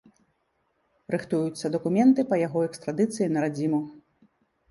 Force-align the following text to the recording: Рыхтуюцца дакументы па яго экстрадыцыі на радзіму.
Рыхтуюцца 1.15 1.69
дакументы 1.75 2.25
па 2.31 2.35
яго 2.47 2.59
экстрадыцыі 2.69 3.27
на 3.35 3.39
радзіму. 3.47 3.83